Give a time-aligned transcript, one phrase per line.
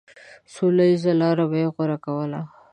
[0.53, 2.41] سوله ييزه لاره به يې غوره کوله.